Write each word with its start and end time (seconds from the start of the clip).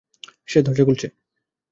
সে 0.47 0.59
দরজা 0.61 0.83
খুলছে। 0.83 1.07